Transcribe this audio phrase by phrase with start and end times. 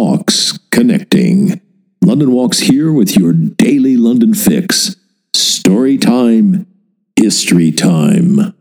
[0.00, 1.60] Walks Connecting.
[2.04, 4.94] London Walks here with your daily London fix.
[5.34, 6.68] Story time,
[7.16, 8.54] history time.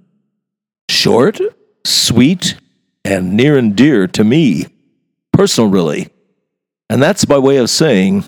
[0.90, 1.40] Short,
[1.86, 2.56] sweet,
[3.06, 4.66] and near and dear to me.
[5.32, 6.10] Personal, really.
[6.90, 8.26] And that's by way of saying,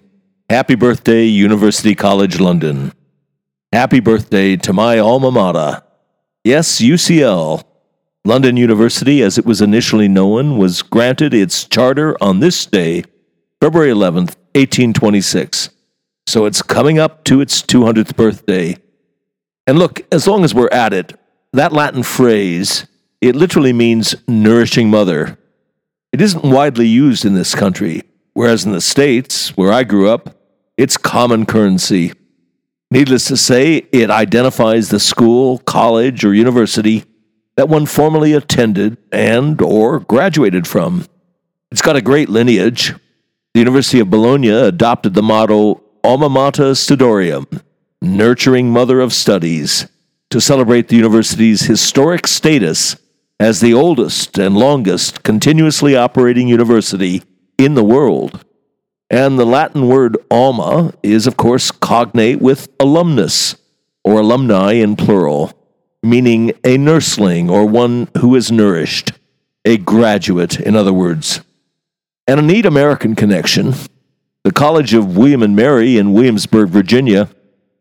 [0.48, 2.94] Happy birthday, University College London.
[3.74, 5.82] Happy birthday to my alma mater.
[6.44, 7.64] Yes, UCL.
[8.26, 13.04] London University, as it was initially known, was granted its charter on this day,
[13.62, 15.70] February 11th, 1826.
[16.28, 18.76] So it's coming up to its 200th birthday.
[19.66, 21.18] And look, as long as we're at it,
[21.54, 22.88] that Latin phrase,
[23.22, 25.38] it literally means nourishing mother.
[26.12, 30.36] It isn't widely used in this country, whereas in the States, where I grew up,
[30.78, 32.14] it's common currency.
[32.92, 37.06] Needless to say, it identifies the school, college, or university
[37.60, 41.06] that one formerly attended and or graduated from.
[41.72, 42.94] It's got a great lineage.
[43.54, 47.62] The University of Bologna adopted the motto Alma Mater Studiorum,
[48.02, 49.90] nurturing mother of studies,
[50.30, 52.96] to celebrate the university's historic status
[53.42, 57.24] as the oldest and longest continuously operating university
[57.58, 58.46] in the world.
[59.10, 63.58] And the Latin word alma is, of course, cognate with alumnus,
[64.06, 65.59] or alumni in plural,
[66.04, 69.12] meaning a nursling or one who is nourished,
[69.66, 71.42] a graduate, in other words.
[72.28, 73.74] And a neat American connection
[74.44, 77.30] the College of William and Mary in Williamsburg, Virginia,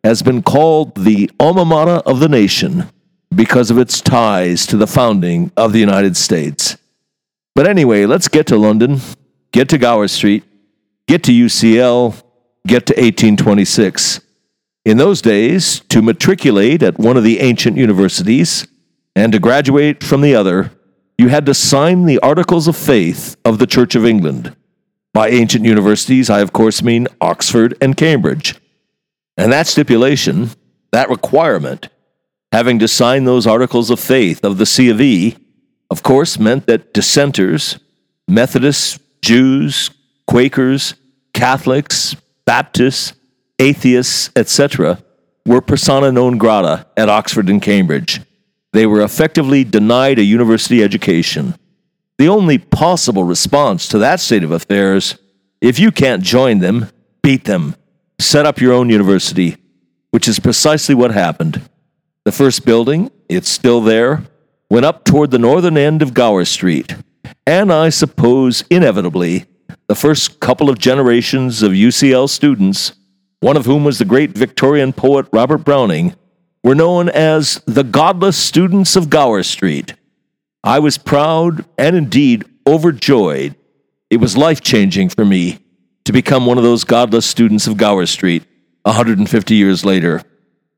[0.02, 2.90] has been called the alma mater of the nation
[3.34, 6.76] because of its ties to the founding of the United States.
[7.54, 9.00] But anyway, let's get to London,
[9.52, 10.44] get to Gower Street,
[11.06, 12.22] get to UCL,
[12.66, 14.20] get to 1826.
[14.88, 18.66] In those days, to matriculate at one of the ancient universities
[19.14, 20.72] and to graduate from the other,
[21.18, 24.56] you had to sign the Articles of Faith of the Church of England.
[25.12, 28.54] By ancient universities, I of course mean Oxford and Cambridge.
[29.36, 30.52] And that stipulation,
[30.90, 31.90] that requirement,
[32.50, 35.36] having to sign those articles of faith of the C of E,
[35.90, 37.78] of course meant that dissenters,
[38.26, 39.90] Methodists, Jews,
[40.26, 40.94] Quakers,
[41.34, 42.16] Catholics,
[42.46, 43.12] Baptists,
[43.58, 45.02] atheists, etc.,
[45.46, 48.20] were persona non grata at Oxford and Cambridge.
[48.72, 51.54] They were effectively denied a university education.
[52.18, 55.16] The only possible response to that state of affairs,
[55.60, 56.90] if you can't join them,
[57.22, 57.76] beat them.
[58.18, 59.56] Set up your own university,
[60.10, 61.62] which is precisely what happened.
[62.24, 64.24] The first building, it's still there,
[64.68, 66.94] went up toward the northern end of Gower Street,
[67.46, 69.46] and I suppose inevitably,
[69.86, 72.92] the first couple of generations of UCL students,
[73.40, 76.14] one of whom was the great Victorian poet Robert Browning,
[76.64, 79.94] were known as the godless students of Gower Street.
[80.64, 83.54] I was proud and indeed overjoyed.
[84.10, 85.58] It was life changing for me
[86.04, 88.42] to become one of those godless students of Gower Street
[88.82, 90.22] 150 years later.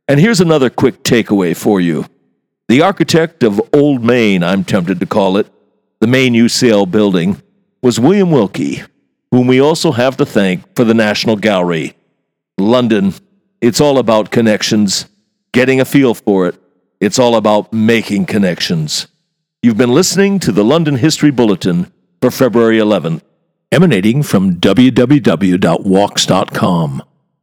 [0.06, 2.04] And here's another quick takeaway for you.
[2.68, 5.46] The architect of Old Main, I'm tempted to call it,
[6.00, 7.40] the main UCL building,
[7.82, 8.86] was William Wilkins,
[9.30, 11.94] whom we also have to thank for the National Gallery.
[12.60, 13.14] London,
[13.60, 15.06] it's all about connections,
[15.52, 16.54] getting a feel for it.
[17.00, 19.08] It's all about making connections.
[19.62, 23.22] You've been listening to the London History Bulletin for February 11th,
[23.72, 25.02] emanating from www.walks.com,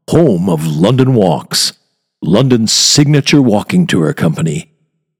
[0.10, 1.74] home of London Walks,
[2.22, 4.74] London's signature walking tour company,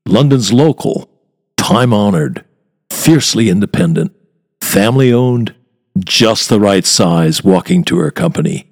[0.08, 1.10] London's local,
[1.58, 2.46] time honored,
[2.92, 4.14] fiercely independent,
[4.62, 5.54] family owned,
[6.00, 8.67] just the right size walking tour company.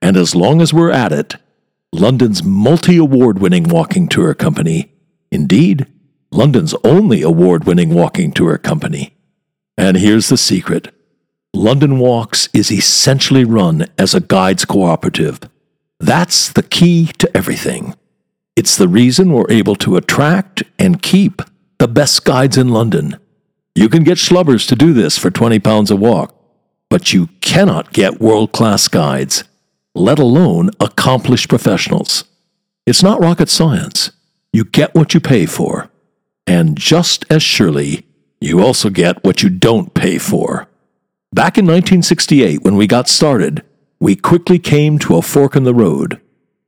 [0.00, 1.36] And as long as we're at it,
[1.92, 4.92] London's multi award winning walking tour company.
[5.30, 5.86] Indeed,
[6.30, 9.14] London's only award winning walking tour company.
[9.76, 10.92] And here's the secret
[11.54, 15.40] London Walks is essentially run as a guides cooperative.
[15.98, 17.94] That's the key to everything.
[18.54, 21.42] It's the reason we're able to attract and keep
[21.78, 23.16] the best guides in London.
[23.74, 26.34] You can get schlubbers to do this for 20 pounds a walk,
[26.90, 29.44] but you cannot get world class guides,
[29.94, 32.24] let alone accomplished professionals.
[32.86, 34.12] It's not rocket science.
[34.52, 35.90] You get what you pay for.
[36.46, 38.06] And just as surely,
[38.40, 40.68] you also get what you don't pay for.
[41.32, 43.62] Back in 1968, when we got started,
[44.00, 46.20] we quickly came to a fork in the road.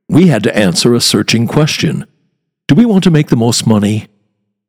[0.07, 2.05] We had to answer a searching question
[2.67, 4.07] Do we want to make the most money?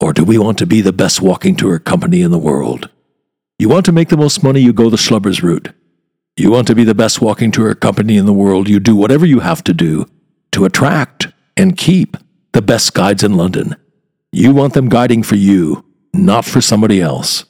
[0.00, 2.90] Or do we want to be the best walking tour company in the world?
[3.58, 5.68] You want to make the most money, you go the schlubbers route.
[6.36, 9.26] You want to be the best walking tour company in the world, you do whatever
[9.26, 10.06] you have to do
[10.52, 12.16] to attract and keep
[12.52, 13.76] the best guides in London.
[14.32, 15.84] You want them guiding for you,
[16.14, 17.44] not for somebody else.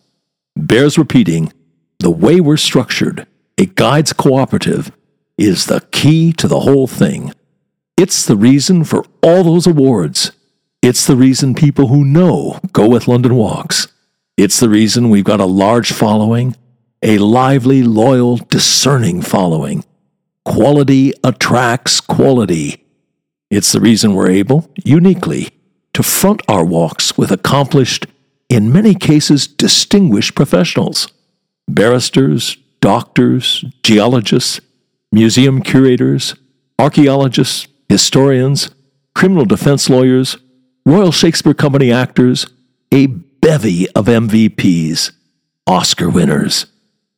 [0.56, 1.52] Bears repeating,
[2.00, 3.26] the way we're structured,
[3.56, 4.90] a guides cooperative,
[5.38, 7.32] is the key to the whole thing.
[7.96, 10.32] It's the reason for all those awards.
[10.82, 13.86] It's the reason people who know go with London Walks.
[14.36, 16.56] It's the reason we've got a large following,
[17.02, 19.84] a lively, loyal, discerning following.
[20.44, 22.84] Quality attracts quality.
[23.50, 25.50] It's the reason we're able, uniquely,
[25.94, 28.06] to front our walks with accomplished,
[28.48, 31.08] in many cases distinguished professionals
[31.68, 34.60] barristers, doctors, geologists,
[35.10, 36.34] museum curators,
[36.78, 38.70] archaeologists, historians,
[39.14, 40.36] criminal defense lawyers,
[40.84, 42.46] Royal Shakespeare Company actors,
[42.92, 45.12] a bevy of MVPs,
[45.66, 46.66] Oscar winners,